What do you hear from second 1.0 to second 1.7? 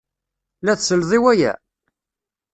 i waya?